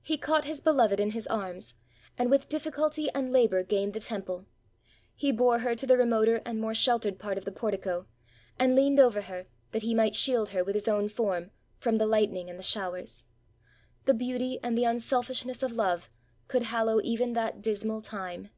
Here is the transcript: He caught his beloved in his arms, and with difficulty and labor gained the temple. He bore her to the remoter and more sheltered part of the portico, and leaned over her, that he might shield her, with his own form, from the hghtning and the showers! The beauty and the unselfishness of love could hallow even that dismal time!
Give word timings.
He 0.00 0.16
caught 0.16 0.46
his 0.46 0.62
beloved 0.62 0.98
in 0.98 1.10
his 1.10 1.26
arms, 1.26 1.74
and 2.16 2.30
with 2.30 2.48
difficulty 2.48 3.10
and 3.10 3.30
labor 3.30 3.62
gained 3.62 3.92
the 3.92 4.00
temple. 4.00 4.46
He 5.14 5.30
bore 5.30 5.58
her 5.58 5.74
to 5.74 5.86
the 5.86 5.98
remoter 5.98 6.40
and 6.46 6.58
more 6.58 6.72
sheltered 6.72 7.18
part 7.18 7.36
of 7.36 7.44
the 7.44 7.52
portico, 7.52 8.06
and 8.58 8.74
leaned 8.74 8.98
over 8.98 9.20
her, 9.20 9.44
that 9.72 9.82
he 9.82 9.94
might 9.94 10.14
shield 10.14 10.48
her, 10.48 10.64
with 10.64 10.74
his 10.74 10.88
own 10.88 11.10
form, 11.10 11.50
from 11.76 11.98
the 11.98 12.06
hghtning 12.06 12.48
and 12.48 12.58
the 12.58 12.62
showers! 12.62 13.26
The 14.06 14.14
beauty 14.14 14.58
and 14.62 14.74
the 14.78 14.84
unselfishness 14.84 15.62
of 15.62 15.72
love 15.72 16.08
could 16.48 16.62
hallow 16.62 17.02
even 17.02 17.34
that 17.34 17.60
dismal 17.60 18.00
time! 18.00 18.48